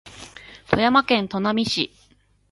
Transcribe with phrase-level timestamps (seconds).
[0.65, 1.93] 富山県砺波市